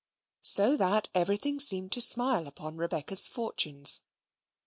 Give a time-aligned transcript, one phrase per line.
[0.41, 4.01] So that everything seemed to smile upon Rebecca's fortunes.